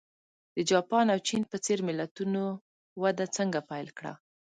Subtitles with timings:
[0.55, 2.43] د جاپان او چین په څېر ملتونو
[3.01, 4.13] وده څنګه پیل کړه.